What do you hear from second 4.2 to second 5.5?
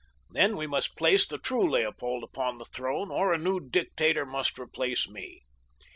must replace me.